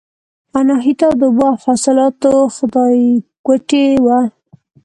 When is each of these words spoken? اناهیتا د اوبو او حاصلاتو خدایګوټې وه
اناهیتا 0.59 1.09
د 1.19 1.21
اوبو 1.27 1.43
او 1.51 1.55
حاصلاتو 1.63 2.31
خدایګوټې 2.55 3.85
وه 4.05 4.19